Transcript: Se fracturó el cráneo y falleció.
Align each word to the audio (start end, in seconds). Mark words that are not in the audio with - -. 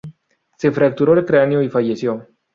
Se 0.57 0.71
fracturó 0.71 1.13
el 1.13 1.25
cráneo 1.25 1.61
y 1.61 1.69
falleció. 1.69 2.27